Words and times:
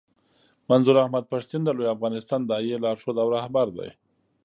منظور 0.69 0.95
احمد 1.03 1.23
پښتين 1.33 1.61
د 1.63 1.69
لوی 1.77 1.87
افغانستان 1.95 2.39
د 2.43 2.47
داعیې 2.51 2.77
لارښود 2.83 3.17
او 3.23 3.27
رهبر 3.37 3.67
دی. 3.77 3.89